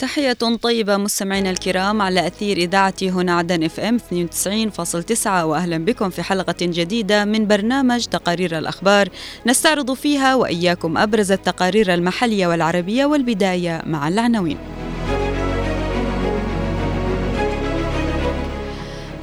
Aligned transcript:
تحية 0.00 0.32
طيبة 0.62 0.96
مستمعينا 0.96 1.50
الكرام 1.50 2.02
على 2.02 2.26
أثير 2.26 2.56
إذاعة 2.56 2.94
هنا 3.02 3.34
عدن 3.34 3.64
إف 3.64 3.80
إم 3.80 3.98
92.9 3.98 5.26
وأهلا 5.26 5.78
بكم 5.78 6.10
في 6.10 6.22
حلقة 6.22 6.56
جديدة 6.60 7.24
من 7.24 7.46
برنامج 7.46 8.04
تقارير 8.04 8.58
الأخبار. 8.58 9.08
نستعرض 9.46 9.92
فيها 9.92 10.34
وإياكم 10.34 10.98
أبرز 10.98 11.32
التقارير 11.32 11.94
المحلية 11.94 12.46
والعربية 12.46 13.04
والبداية 13.04 13.82
مع 13.86 14.08
العناوين. 14.08 14.58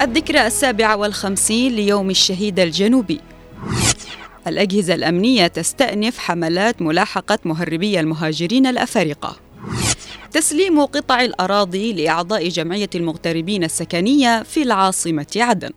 الذكرى 0.02 0.48
السابعة 0.48 0.98
والخمسين 0.98 1.76
ليوم 1.76 2.10
الشهيد 2.10 2.60
الجنوبي. 2.60 3.20
الأجهزة 4.48 4.94
الأمنية 4.94 5.48
تستأنف 5.48 6.18
حملات 6.18 6.82
ملاحقة 6.82 7.40
مهربي 7.46 8.00
المهاجرين 8.00 8.68
الأفارقة. 8.68 9.47
تسليم 10.38 10.86
قطع 10.86 11.22
الأراضي 11.22 11.94
لأعضاء 11.94 12.48
جمعية 12.48 12.90
المغتربين 12.96 13.64
السكنية 13.64 14.44
في 14.44 14.64
العاصمة 14.64 15.28
عدن. 15.36 15.70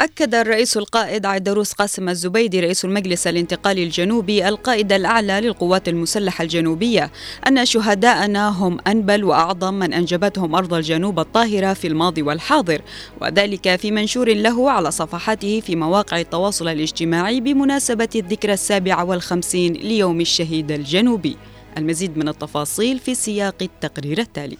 أكد 0.00 0.34
الرئيس 0.34 0.76
القائد 0.76 1.26
عيدروس 1.26 1.72
قاسم 1.72 2.08
الزبيدي 2.08 2.60
رئيس 2.60 2.84
المجلس 2.84 3.26
الانتقالي 3.26 3.84
الجنوبي 3.84 4.48
القائد 4.48 4.92
الأعلى 4.92 5.40
للقوات 5.40 5.88
المسلحة 5.88 6.42
الجنوبية 6.44 7.10
أن 7.48 7.66
شهداءنا 7.66 8.48
هم 8.48 8.78
أنبل 8.86 9.24
وأعظم 9.24 9.74
من 9.74 9.92
أنجبتهم 9.92 10.54
أرض 10.54 10.74
الجنوب 10.74 11.20
الطاهرة 11.20 11.72
في 11.72 11.86
الماضي 11.86 12.22
والحاضر 12.22 12.82
وذلك 13.20 13.76
في 13.76 13.90
منشور 13.90 14.34
له 14.34 14.70
على 14.70 14.90
صفحاته 14.90 15.60
في 15.60 15.76
مواقع 15.76 16.20
التواصل 16.20 16.68
الاجتماعي 16.68 17.40
بمناسبة 17.40 18.08
الذكرى 18.14 18.52
السابعة 18.52 19.04
والخمسين 19.04 19.72
ليوم 19.72 20.20
الشهيد 20.20 20.72
الجنوبي. 20.72 21.36
المزيد 21.78 22.18
من 22.18 22.28
التفاصيل 22.28 22.98
في 22.98 23.14
سياق 23.14 23.62
التقرير 23.62 24.18
التالي. 24.18 24.58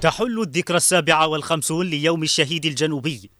تحل 0.00 0.40
الذكرى 0.40 0.76
السابعة 0.76 1.26
والخمسون 1.28 1.86
ليوم 1.86 2.22
الشهيد 2.22 2.66
الجنوبي. 2.66 3.39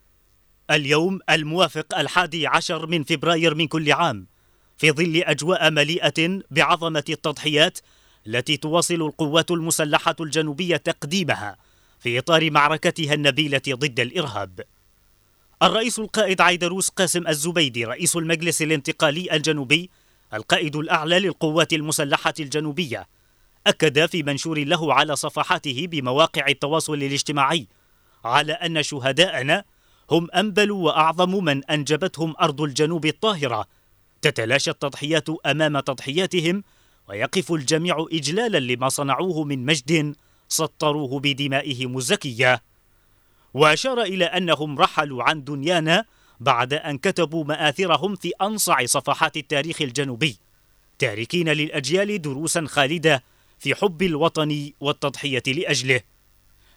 اليوم 0.71 1.21
الموافق 1.31 1.99
الحادي 1.99 2.47
عشر 2.47 2.87
من 2.87 3.05
فبراير 3.05 3.55
من 3.55 3.67
كل 3.67 3.93
عام 3.93 4.27
في 4.79 4.93
ظل 4.93 5.17
أجواء 5.17 5.71
مليئة 5.71 6.41
بعظمة 6.51 7.05
التضحيات 7.09 7.79
التي 8.27 8.57
تواصل 8.57 8.95
القوات 8.95 9.51
المسلحة 9.51 10.17
الجنوبية 10.21 10.77
تقديمها 10.77 11.57
في 11.99 12.19
إطار 12.19 12.51
معركتها 12.51 13.15
النبيلة 13.15 13.63
ضد 13.69 14.01
الإرهاب. 14.01 14.61
الرئيس 15.63 15.99
القائد 15.99 16.41
عيدروس 16.41 16.89
قاسم 16.89 17.29
الزبيدي 17.29 17.85
رئيس 17.85 18.17
المجلس 18.17 18.63
الانتقالي 18.63 19.37
الجنوبي 19.37 19.91
القائد 20.35 20.77
الأعلى 20.77 21.19
للقوات 21.19 21.73
المسلحة 21.73 22.35
الجنوبية 22.41 23.09
أكد 23.67 24.07
في 24.07 24.23
منشور 24.23 24.59
له 24.59 24.95
على 24.95 25.17
صفحاته 25.17 25.87
بمواقع 25.87 26.47
التواصل 26.49 26.95
الاجتماعي 26.95 27.67
على 28.25 28.53
أن 28.53 28.83
شهداءنا 28.83 29.65
هم 30.11 30.31
أنبل 30.31 30.71
وأعظم 30.71 31.45
من 31.45 31.65
أنجبتهم 31.65 32.35
أرض 32.41 32.61
الجنوب 32.61 33.07
الطاهرة. 33.07 33.67
تتلاشى 34.23 34.71
التضحيات 34.71 35.29
أمام 35.47 35.81
تضحياتهم 35.81 36.63
ويقف 37.09 37.53
الجميع 37.53 38.07
إجلالا 38.13 38.59
لما 38.59 38.89
صنعوه 38.89 39.45
من 39.45 39.65
مجد 39.67 40.17
سطروه 40.49 41.21
بدمائهم 41.21 41.99
الزكية. 41.99 42.63
وأشار 43.55 44.03
إلى 44.03 44.25
أنهم 44.25 44.79
رحلوا 44.79 45.23
عن 45.23 45.45
دنيانا 45.45 46.05
بعد 46.41 46.75
أن 46.75 46.99
كتبوا 46.99 47.45
مآثرهم 47.45 48.17
في 48.17 48.33
أنصع 48.43 48.85
صفحات 48.85 49.37
التاريخ 49.37 49.83
الجنوبي. 49.83 50.37
تاركين 50.99 51.49
للأجيال 51.49 52.23
دروسا 52.23 52.67
خالدة 52.67 53.23
في 53.59 53.75
حب 53.75 54.03
الوطن 54.03 54.71
والتضحية 54.81 55.43
لأجله. 55.47 56.01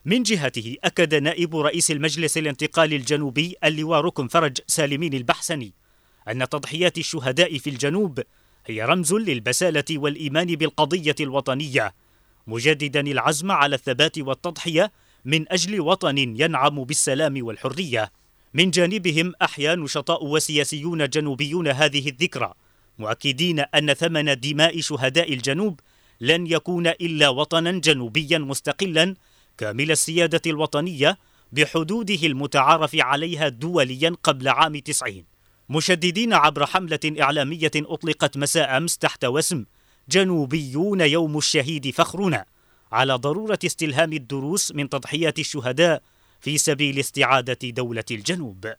من 0.06 0.24
جهته 0.24 0.76
أكد 0.84 1.16
نائب 1.16 1.56
رئيس 1.56 1.92
المجلس 1.92 2.38
الانتقالي 2.38 2.96
الجنوبي 2.96 3.56
اللواء 3.64 4.02
ركن 4.02 4.28
فرج 4.28 4.58
سالمين 4.68 5.14
البحسني 5.14 5.74
أن 6.28 6.50
تضحيات 6.50 6.98
الشهداء 6.98 7.58
في 7.58 7.70
الجنوب 7.70 8.20
هي 8.66 8.84
رمز 8.86 9.14
للبسالة 9.14 9.84
والإيمان 9.92 10.56
بالقضية 10.56 11.16
الوطنية 11.20 11.94
مجددا 12.48 13.00
العزم 13.00 13.52
على 13.52 13.76
الثبات 13.76 14.20
والتضحية 14.20 14.92
من 15.26 15.52
أجل 15.52 15.82
وطن 15.82 16.18
ينعم 16.18 16.84
بالسلام 16.84 17.46
والحرية. 17.46 18.12
من 18.54 18.72
جانبهم 18.72 19.34
أحيا 19.42 19.76
نشطاء 19.76 20.26
وسياسيون 20.26 21.10
جنوبيون 21.10 21.68
هذه 21.68 22.10
الذكرى 22.10 22.54
مؤكدين 23.00 23.60
أن 23.60 23.94
ثمن 23.94 24.40
دماء 24.40 24.82
شهداء 24.82 25.34
الجنوب 25.34 25.80
لن 26.22 26.48
يكون 26.48 26.88
إلا 26.88 27.30
وطنا 27.30 27.72
جنوبيا 27.72 28.38
مستقلا 28.38 29.16
كامل 29.58 29.92
السيادة 29.92 30.42
الوطنية 30.48 31.18
بحدوده 31.52 32.28
المتعارف 32.28 32.96
عليها 32.96 33.50
دوليا 33.50 34.16
قبل 34.24 34.48
عام 34.50 34.80
تسعين. 34.80 35.26
مشددين 35.70 36.34
عبر 36.34 36.66
حملة 36.66 37.00
إعلامية 37.20 37.72
أطلقت 37.76 38.38
مساء 38.38 38.78
أمس 38.78 38.98
تحت 38.98 39.26
وسم 39.26 39.66
جنوبيون 40.10 41.02
يوم 41.02 41.38
الشهيد 41.38 41.90
فخرنا 41.90 42.46
على 42.92 43.14
ضرورة 43.14 43.60
استلهام 43.66 44.14
الدروس 44.14 44.72
من 44.72 44.90
تضحيات 44.90 45.40
الشهداء 45.40 46.02
في 46.42 46.58
سبيل 46.58 47.00
استعادة 47.00 47.70
دولة 47.70 48.04
الجنوب. 48.12 48.74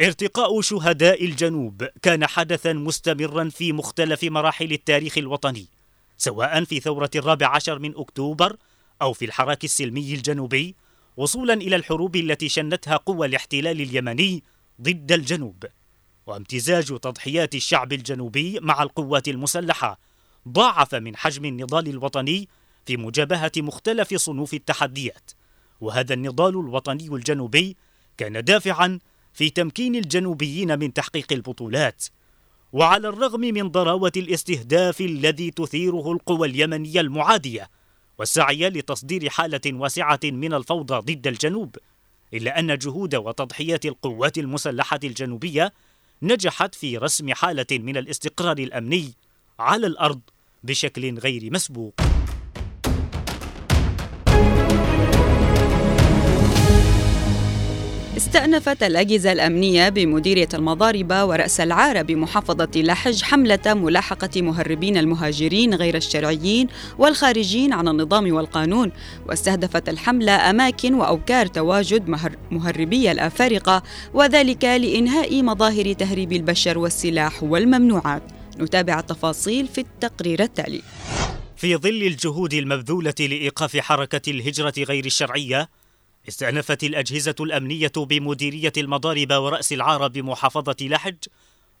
ارتقاء 0.00 0.60
شهداء 0.60 1.24
الجنوب 1.24 1.84
كان 2.02 2.26
حدثا 2.26 2.72
مستمرا 2.72 3.48
في 3.48 3.72
مختلف 3.72 4.24
مراحل 4.24 4.72
التاريخ 4.72 5.18
الوطني 5.18 5.66
سواء 6.18 6.64
في 6.64 6.80
ثورة 6.80 7.10
الرابع 7.16 7.48
عشر 7.48 7.78
من 7.78 7.96
أكتوبر 7.96 8.56
أو 9.02 9.12
في 9.12 9.24
الحراك 9.24 9.64
السلمي 9.64 10.14
الجنوبي 10.14 10.74
وصولا 11.16 11.54
إلى 11.54 11.76
الحروب 11.76 12.16
التي 12.16 12.48
شنتها 12.48 12.96
قوى 12.96 13.26
الاحتلال 13.26 13.80
اليمني 13.80 14.42
ضد 14.80 15.12
الجنوب. 15.12 15.64
وامتزاج 16.26 16.98
تضحيات 16.98 17.54
الشعب 17.54 17.92
الجنوبي 17.92 18.60
مع 18.60 18.82
القوات 18.82 19.28
المسلحة 19.28 19.98
ضاعف 20.48 20.94
من 20.94 21.16
حجم 21.16 21.44
النضال 21.44 21.88
الوطني 21.88 22.48
في 22.86 22.96
مجابهة 22.96 23.52
مختلف 23.56 24.14
صنوف 24.14 24.54
التحديات. 24.54 25.30
وهذا 25.80 26.14
النضال 26.14 26.60
الوطني 26.60 27.06
الجنوبي 27.06 27.76
كان 28.16 28.44
دافعا 28.44 28.98
في 29.32 29.50
تمكين 29.50 29.96
الجنوبيين 29.96 30.78
من 30.78 30.92
تحقيق 30.92 31.32
البطولات. 31.32 32.04
وعلى 32.72 33.08
الرغم 33.08 33.40
من 33.40 33.68
ضراوة 33.68 34.12
الاستهداف 34.16 35.00
الذي 35.00 35.50
تثيره 35.50 36.12
القوى 36.12 36.48
اليمنية 36.48 37.00
المعادية 37.00 37.70
والسعي 38.18 38.68
لتصدير 38.68 39.28
حالة 39.28 39.60
واسعة 39.66 40.20
من 40.24 40.54
الفوضى 40.54 41.14
ضد 41.14 41.26
الجنوب 41.26 41.76
إلا 42.34 42.58
أن 42.58 42.78
جهود 42.78 43.14
وتضحيات 43.14 43.86
القوات 43.86 44.38
المسلحة 44.38 45.00
الجنوبية 45.04 45.72
نجحت 46.22 46.74
في 46.74 46.98
رسم 46.98 47.34
حالة 47.34 47.66
من 47.72 47.96
الاستقرار 47.96 48.58
الأمني 48.58 49.12
على 49.58 49.86
الأرض 49.86 50.20
بشكل 50.64 51.18
غير 51.18 51.52
مسبوق. 51.52 51.94
استأنفت 58.34 58.82
الأجهزة 58.82 59.32
الأمنية 59.32 59.88
بمديرية 59.88 60.48
المضاربة 60.54 61.24
ورأس 61.24 61.60
العارة 61.60 62.02
بمحافظة 62.02 62.70
لحج 62.76 63.22
حملة 63.22 63.60
ملاحقة 63.66 64.42
مهربين 64.42 64.96
المهاجرين 64.96 65.74
غير 65.74 65.96
الشرعيين 65.96 66.68
والخارجين 66.98 67.72
عن 67.72 67.88
النظام 67.88 68.34
والقانون. 68.34 68.92
واستهدفت 69.28 69.88
الحملة 69.88 70.50
أماكن 70.50 70.94
وأوكار 70.94 71.46
تواجد 71.46 72.08
مهربي 72.50 73.12
الأفارقة 73.12 73.82
وذلك 74.14 74.64
لإنهاء 74.64 75.42
مظاهر 75.42 75.92
تهريب 75.92 76.32
البشر 76.32 76.78
والسلاح 76.78 77.42
والممنوعات. 77.42 78.22
نتابع 78.60 78.98
التفاصيل 78.98 79.66
في 79.66 79.80
التقرير 79.80 80.42
التالي. 80.42 80.82
في 81.56 81.76
ظل 81.76 82.02
الجهود 82.02 82.54
المبذولة 82.54 83.14
لإيقاف 83.20 83.76
حركة 83.76 84.30
الهجرة 84.30 84.74
غير 84.78 85.06
الشرعية 85.06 85.68
استأنفت 86.28 86.84
الأجهزة 86.84 87.34
الأمنية 87.40 87.92
بمديرية 87.96 88.72
المضارب 88.76 89.32
ورأس 89.32 89.72
العار 89.72 90.08
بمحافظة 90.08 90.76
لحج 90.80 91.18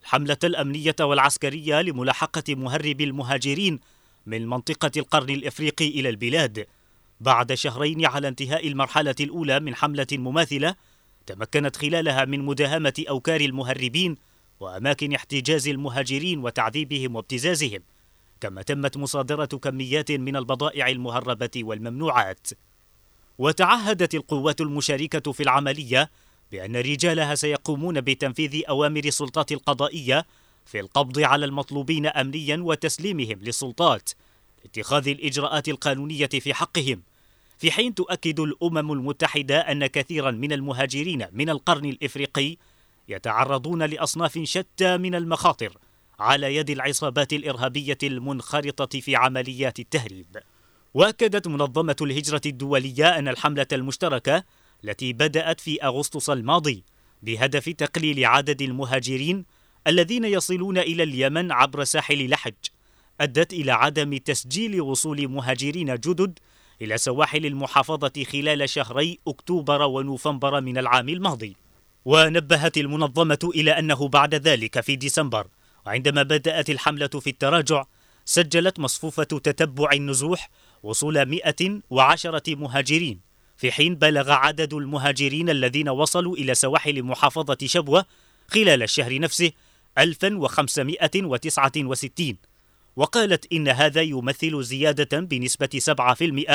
الحملة 0.02 0.36
الأمنية 0.44 0.96
والعسكرية 1.00 1.82
لملاحقة 1.82 2.54
مهرب 2.54 3.00
المهاجرين 3.00 3.80
من 4.26 4.46
منطقة 4.46 4.90
القرن 4.96 5.30
الإفريقي 5.30 5.88
إلى 5.88 6.08
البلاد. 6.08 6.66
بعد 7.20 7.54
شهرين 7.54 8.06
على 8.06 8.28
انتهاء 8.28 8.68
المرحلة 8.68 9.14
الأولى 9.20 9.60
من 9.60 9.74
حملة 9.74 10.06
مماثلة 10.12 10.74
تمكنت 11.26 11.76
خلالها 11.76 12.24
من 12.24 12.40
مداهمة 12.40 13.04
أوكار 13.08 13.40
المهربين 13.40 14.16
وأماكن 14.60 15.14
احتجاز 15.14 15.68
المهاجرين 15.68 16.38
وتعذيبهم 16.38 17.16
وابتزازهم 17.16 17.80
كما 18.40 18.62
تمت 18.62 18.96
مصادرة 18.96 19.44
كميات 19.44 20.12
من 20.12 20.36
البضائع 20.36 20.88
المهربة 20.88 21.50
والممنوعات. 21.56 22.48
وتعهدت 23.38 24.14
القوات 24.14 24.60
المشاركة 24.60 25.32
في 25.32 25.42
العملية 25.42 26.10
بأن 26.52 26.76
رجالها 26.76 27.34
سيقومون 27.34 28.00
بتنفيذ 28.00 28.62
أوامر 28.68 29.04
السلطات 29.04 29.52
القضائية 29.52 30.26
في 30.66 30.80
القبض 30.80 31.20
على 31.20 31.44
المطلوبين 31.44 32.06
أمنيا 32.06 32.56
وتسليمهم 32.56 33.38
للسلطات 33.42 34.10
لاتخاذ 34.64 35.08
الإجراءات 35.08 35.68
القانونية 35.68 36.26
في 36.26 36.54
حقهم 36.54 37.02
في 37.58 37.70
حين 37.70 37.94
تؤكد 37.94 38.40
الأمم 38.40 38.92
المتحدة 38.92 39.58
أن 39.58 39.86
كثيرا 39.86 40.30
من 40.30 40.52
المهاجرين 40.52 41.26
من 41.32 41.50
القرن 41.50 41.84
الإفريقي 41.84 42.56
يتعرضون 43.08 43.82
لأصناف 43.82 44.38
شتى 44.42 44.96
من 44.96 45.14
المخاطر 45.14 45.78
على 46.18 46.56
يد 46.56 46.70
العصابات 46.70 47.32
الإرهابية 47.32 47.98
المنخرطة 48.02 49.00
في 49.00 49.16
عمليات 49.16 49.78
التهريب. 49.78 50.36
وأكدت 50.94 51.48
منظمة 51.48 51.96
الهجرة 52.00 52.40
الدولية 52.46 53.18
أن 53.18 53.28
الحملة 53.28 53.66
المشتركة 53.72 54.44
التي 54.84 55.12
بدأت 55.12 55.60
في 55.60 55.84
أغسطس 55.84 56.30
الماضي 56.30 56.84
بهدف 57.22 57.68
تقليل 57.68 58.24
عدد 58.24 58.62
المهاجرين 58.62 59.44
الذين 59.86 60.24
يصلون 60.24 60.78
إلى 60.78 61.02
اليمن 61.02 61.52
عبر 61.52 61.84
ساحل 61.84 62.30
لحج 62.30 62.54
أدت 63.20 63.52
إلى 63.52 63.72
عدم 63.72 64.16
تسجيل 64.16 64.80
وصول 64.80 65.28
مهاجرين 65.28 65.94
جدد 65.94 66.38
إلى 66.82 66.98
سواحل 66.98 67.46
المحافظة 67.46 68.24
خلال 68.32 68.68
شهري 68.68 69.18
أكتوبر 69.28 69.82
ونوفمبر 69.82 70.60
من 70.60 70.78
العام 70.78 71.08
الماضي. 71.08 71.56
ونبهت 72.04 72.78
المنظمة 72.78 73.50
إلى 73.54 73.78
أنه 73.78 74.08
بعد 74.08 74.34
ذلك 74.34 74.80
في 74.80 74.96
ديسمبر 74.96 75.46
وعندما 75.86 76.22
بدأت 76.22 76.70
الحملة 76.70 77.06
في 77.06 77.30
التراجع 77.30 77.84
سجلت 78.24 78.78
مصفوفة 78.78 79.24
تتبع 79.24 79.92
النزوح 79.92 80.50
وصول 80.84 81.22
110 81.22 82.42
مهاجرين 82.48 83.20
في 83.56 83.72
حين 83.72 83.94
بلغ 83.94 84.30
عدد 84.30 84.74
المهاجرين 84.74 85.50
الذين 85.50 85.88
وصلوا 85.88 86.36
إلى 86.36 86.54
سواحل 86.54 87.02
محافظة 87.02 87.58
شبوة 87.64 88.04
خلال 88.48 88.82
الشهر 88.82 89.18
نفسه 89.18 89.52
1569 89.98 92.36
وقالت 92.96 93.52
إن 93.52 93.68
هذا 93.68 94.02
يمثل 94.02 94.62
زيادة 94.62 95.20
بنسبة 95.20 95.80
7% 96.50 96.54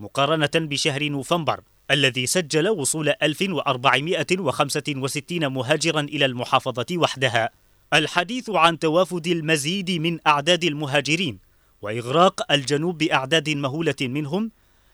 مقارنة 0.00 0.50
بشهر 0.54 1.08
نوفمبر 1.08 1.60
الذي 1.90 2.26
سجل 2.26 2.68
وصول 2.68 3.14
1465 3.22 5.46
مهاجرا 5.46 6.00
إلى 6.00 6.24
المحافظة 6.24 6.86
وحدها. 6.92 7.50
الحديث 7.94 8.50
عن 8.50 8.78
توافد 8.78 9.26
المزيد 9.26 9.90
من 9.90 10.18
أعداد 10.26 10.64
المهاجرين 10.64 11.47
وإغراق 11.82 12.52
الجنوب 12.52 12.98
بأعداد 12.98 13.50
مهولة 13.50 13.94
منهم 14.00 14.50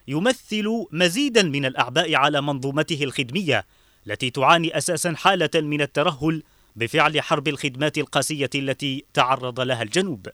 يمثل 0.08 0.86
مزيدا 0.92 1.42
من 1.42 1.64
الأعباء 1.64 2.14
على 2.14 2.40
منظومته 2.40 3.04
الخدمية 3.04 3.66
التي 4.06 4.30
تعاني 4.30 4.78
أساسا 4.78 5.14
حالة 5.16 5.50
من 5.54 5.80
الترهل 5.80 6.42
بفعل 6.76 7.20
حرب 7.20 7.48
الخدمات 7.48 7.98
القاسية 7.98 8.50
التي 8.54 9.04
تعرض 9.14 9.60
لها 9.60 9.82
الجنوب. 9.82 10.28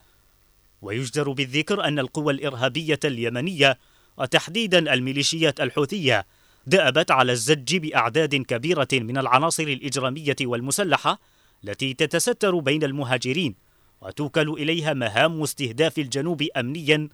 ويجدر 0.82 1.32
بالذكر 1.32 1.84
أن 1.84 1.98
القوى 1.98 2.32
الإرهابية 2.32 3.00
اليمنية 3.04 3.78
وتحديدا 4.16 4.94
الميليشيات 4.94 5.60
الحوثية 5.60 6.26
دأبت 6.66 7.10
على 7.10 7.32
الزج 7.32 7.76
بأعداد 7.76 8.34
كبيرة 8.34 8.88
من 8.92 9.18
العناصر 9.18 9.62
الإجرامية 9.62 10.36
والمسلحة 10.42 11.20
التي 11.64 11.94
تتستر 11.94 12.58
بين 12.58 12.84
المهاجرين 12.84 13.69
وتوكل 14.00 14.48
إليها 14.48 14.94
مهام 14.94 15.42
استهداف 15.42 15.98
الجنوب 15.98 16.42
أمنيا 16.56 17.08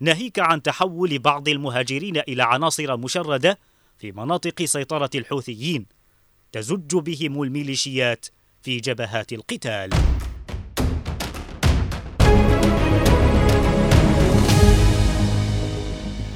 ناهيك 0.00 0.38
عن 0.38 0.62
تحول 0.62 1.18
بعض 1.18 1.48
المهاجرين 1.48 2.16
إلى 2.16 2.42
عناصر 2.42 2.96
مشردة 2.96 3.58
في 3.98 4.12
مناطق 4.12 4.64
سيطرة 4.64 5.10
الحوثيين 5.14 5.86
تزج 6.52 6.96
بهم 6.96 7.42
الميليشيات 7.42 8.26
في 8.62 8.76
جبهات 8.76 9.32
القتال. 9.32 9.90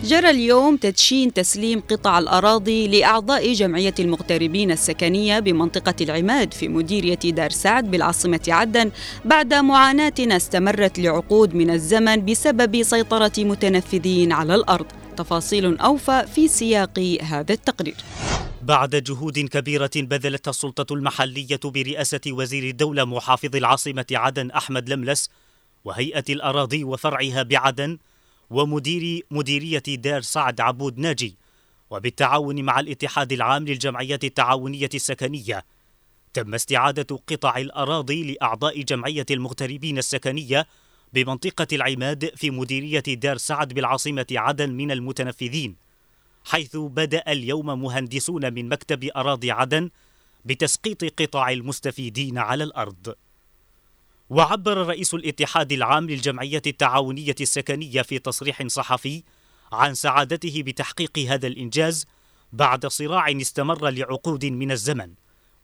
جرى 0.04 0.30
اليوم 0.30 0.76
تدشين 0.76 1.32
تسليم 1.32 1.80
قطع 1.80 2.18
الأراضي 2.18 2.88
لأعضاء 2.88 3.52
جمعية 3.52 3.94
المغتربين 3.98 4.70
السكنية 4.70 5.38
بمنطقة 5.38 5.94
العماد 6.00 6.54
في 6.54 6.68
مديرية 6.68 7.14
دار 7.14 7.50
سعد 7.50 7.90
بالعاصمة 7.90 8.40
عدن 8.48 8.90
بعد 9.24 9.54
معاناة 9.54 10.14
استمرت 10.20 10.98
لعقود 10.98 11.54
من 11.54 11.70
الزمن 11.70 12.24
بسبب 12.24 12.82
سيطرة 12.82 13.32
متنفذين 13.38 14.32
على 14.32 14.54
الأرض. 14.54 14.86
تفاصيل 15.16 15.78
أوفى 15.78 16.26
في 16.34 16.48
سياق 16.48 17.18
هذا 17.22 17.52
التقرير. 17.52 17.96
بعد 18.62 18.96
جهود 18.96 19.38
كبيرة 19.38 19.90
بذلتها 19.96 20.50
السلطة 20.50 20.94
المحلية 20.94 21.60
برئاسة 21.64 22.20
وزير 22.28 22.62
الدولة 22.62 23.04
محافظ 23.04 23.56
العاصمة 23.56 24.06
عدن 24.12 24.50
أحمد 24.50 24.88
لملس 24.88 25.30
وهيئة 25.84 26.24
الأراضي 26.28 26.84
وفرعها 26.84 27.42
بعدن 27.42 27.98
ومدير 28.50 29.26
مديرية 29.30 29.82
دار 29.88 30.20
سعد 30.20 30.60
عبود 30.60 30.98
ناجي 30.98 31.36
وبالتعاون 31.90 32.62
مع 32.62 32.80
الاتحاد 32.80 33.32
العام 33.32 33.64
للجمعيات 33.64 34.24
التعاونية 34.24 34.88
السكنية 34.94 35.64
تم 36.34 36.54
استعادة 36.54 37.16
قطع 37.26 37.58
الأراضي 37.58 38.32
لأعضاء 38.32 38.82
جمعية 38.82 39.26
المغتربين 39.30 39.98
السكنية 39.98 40.66
بمنطقة 41.12 41.66
العماد 41.72 42.30
في 42.36 42.50
مديرية 42.50 43.00
دار 43.00 43.36
سعد 43.36 43.72
بالعاصمة 43.72 44.26
عدن 44.32 44.72
من 44.72 44.90
المتنفذين 44.90 45.76
حيث 46.44 46.76
بدأ 46.76 47.32
اليوم 47.32 47.82
مهندسون 47.82 48.54
من 48.54 48.68
مكتب 48.68 49.04
أراضي 49.16 49.50
عدن 49.50 49.90
بتسقيط 50.44 51.22
قطع 51.22 51.50
المستفيدين 51.50 52.38
على 52.38 52.64
الأرض. 52.64 53.14
وعبر 54.34 54.86
رئيس 54.86 55.14
الاتحاد 55.14 55.72
العام 55.72 56.10
للجمعية 56.10 56.62
التعاونية 56.66 57.34
السكنية 57.40 58.02
في 58.02 58.18
تصريح 58.18 58.66
صحفي 58.66 59.22
عن 59.72 59.94
سعادته 59.94 60.62
بتحقيق 60.62 61.18
هذا 61.18 61.46
الإنجاز 61.46 62.06
بعد 62.52 62.86
صراع 62.86 63.30
استمر 63.30 63.88
لعقود 63.88 64.44
من 64.44 64.70
الزمن 64.70 65.12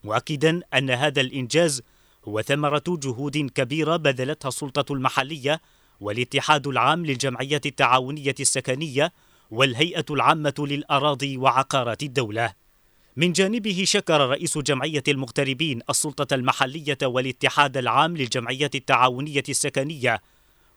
مؤكدا 0.04 0.60
أن 0.74 0.90
هذا 0.90 1.20
الإنجاز 1.20 1.82
هو 2.28 2.42
ثمرة 2.42 2.82
جهود 2.88 3.36
كبيرة 3.36 3.96
بذلتها 3.96 4.48
السلطة 4.48 4.92
المحلية 4.92 5.60
والاتحاد 6.00 6.66
العام 6.66 7.06
للجمعيات 7.06 7.66
التعاونية 7.66 8.34
السكنية 8.40 9.12
والهيئة 9.50 10.04
العامة 10.10 10.54
للأراضي 10.58 11.36
وعقارات 11.36 12.02
الدولة. 12.02 12.52
من 13.16 13.32
جانبه 13.32 13.82
شكر 13.86 14.28
رئيس 14.28 14.58
جمعية 14.58 15.02
المغتربين 15.08 15.80
السلطة 15.90 16.34
المحلية 16.34 16.98
والاتحاد 17.02 17.76
العام 17.76 18.16
للجمعيات 18.16 18.74
التعاونية 18.74 19.42
السكنية 19.48 20.20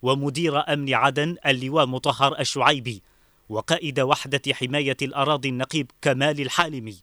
ومدير 0.02 0.74
أمن 0.74 0.94
عدن 0.94 1.36
اللواء 1.46 1.86
مطهر 1.86 2.40
الشعيبي 2.40 3.02
وقائد 3.50 4.00
وحدة 4.00 4.42
حماية 4.54 4.98
الأراضي 5.02 5.50
النقيب 5.50 5.92
كمال 6.02 6.42
الحالمي 6.42 6.96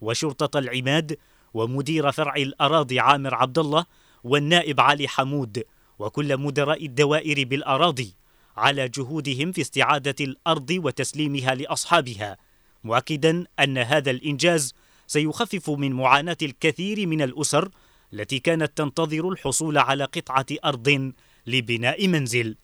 وشرطة 0.00 0.58
العماد 0.58 1.16
ومدير 1.54 2.12
فرع 2.12 2.36
الأراضي 2.36 3.00
عامر 3.00 3.34
عبد 3.34 3.58
الله 3.58 3.86
والنائب 4.24 4.80
علي 4.80 5.08
حمود 5.08 5.64
وكل 5.98 6.36
مدراء 6.36 6.86
الدوائر 6.86 7.44
بالأراضي 7.44 8.14
على 8.56 8.88
جهودهم 8.88 9.52
في 9.52 9.60
استعادة 9.60 10.24
الأرض 10.24 10.70
وتسليمها 10.70 11.54
لأصحابها. 11.54 12.36
مؤكدا 12.84 13.44
أن 13.60 13.78
هذا 13.78 14.10
الإنجاز 14.10 14.74
سيخفف 15.06 15.70
من 15.70 15.92
معاناة 15.92 16.36
الكثير 16.42 17.06
من 17.06 17.22
الأسر 17.22 17.68
التي 18.12 18.38
كانت 18.38 18.78
تنتظر 18.78 19.28
الحصول 19.28 19.78
على 19.78 20.04
قطعة 20.04 20.46
أرض 20.64 21.12
لبناء 21.46 22.08
منزل. 22.08 22.56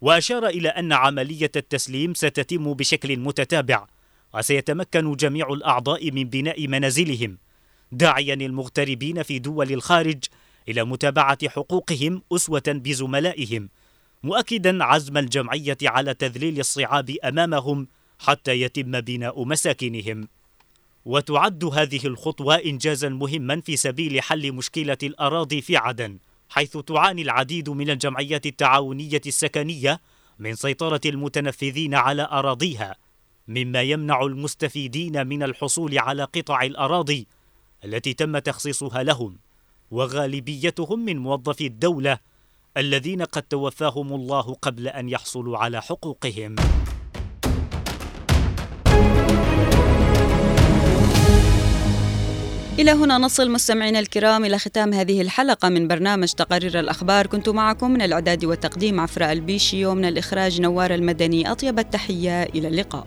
وأشار 0.00 0.46
إلى 0.46 0.68
أن 0.68 0.92
عملية 0.92 1.50
التسليم 1.56 2.14
ستتم 2.14 2.74
بشكل 2.74 3.16
متتابع 3.16 3.86
وسيتمكن 4.34 5.12
جميع 5.16 5.52
الأعضاء 5.52 6.10
من 6.10 6.24
بناء 6.24 6.68
منازلهم 6.68 7.38
داعيا 7.92 8.34
المغتربين 8.34 9.22
في 9.22 9.38
دول 9.38 9.72
الخارج 9.72 10.24
إلى 10.68 10.84
متابعة 10.84 11.48
حقوقهم 11.48 12.22
أسوة 12.32 12.62
بزملائهم 12.66 13.68
مؤكدا 14.22 14.84
عزم 14.84 15.16
الجمعية 15.16 15.78
على 15.82 16.14
تذليل 16.14 16.60
الصعاب 16.60 17.10
أمامهم 17.24 17.88
حتى 18.18 18.60
يتم 18.60 19.00
بناء 19.00 19.44
مساكنهم. 19.44 20.28
وتعد 21.06 21.64
هذه 21.64 22.06
الخطوة 22.06 22.54
إنجازا 22.54 23.08
مهما 23.08 23.60
في 23.60 23.76
سبيل 23.76 24.22
حل 24.22 24.52
مشكلة 24.52 24.98
الأراضي 25.02 25.60
في 25.60 25.76
عدن 25.76 26.18
حيث 26.48 26.76
تعاني 26.76 27.22
العديد 27.22 27.70
من 27.70 27.90
الجمعيات 27.90 28.46
التعاونية 28.46 29.20
السكنية 29.26 30.00
من 30.38 30.54
سيطرة 30.54 31.00
المتنفذين 31.06 31.94
على 31.94 32.28
أراضيها 32.32 32.96
مما 33.48 33.82
يمنع 33.82 34.22
المستفيدين 34.22 35.26
من 35.26 35.42
الحصول 35.42 35.98
على 35.98 36.24
قطع 36.24 36.62
الأراضي 36.62 37.26
التي 37.84 38.14
تم 38.14 38.38
تخصيصها 38.38 39.02
لهم 39.02 39.38
وغالبيتهم 39.90 41.04
من 41.04 41.18
موظفي 41.18 41.66
الدولة 41.66 42.18
الذين 42.76 43.22
قد 43.22 43.42
توفاهم 43.42 44.12
الله 44.12 44.54
قبل 44.54 44.88
أن 44.88 45.08
يحصلوا 45.08 45.58
على 45.58 45.82
حقوقهم. 45.82 46.56
إلى 52.78 52.90
هنا 52.90 53.18
نصل 53.18 53.50
مستمعينا 53.50 53.98
الكرام 53.98 54.44
إلى 54.44 54.58
ختام 54.58 54.94
هذه 54.94 55.20
الحلقة 55.20 55.68
من 55.68 55.88
برنامج 55.88 56.32
تقارير 56.32 56.80
الأخبار. 56.80 57.26
كنت 57.26 57.48
معكم 57.48 57.90
من 57.90 58.02
الإعداد 58.02 58.44
والتقديم 58.44 59.00
عفراء 59.00 59.32
البيشي 59.32 59.86
ومن 59.86 60.04
الإخراج 60.04 60.60
نوار 60.60 60.94
المدني. 60.94 61.52
أطيب 61.52 61.78
التحية 61.78 62.42
إلى 62.42 62.68
اللقاء. 62.68 63.06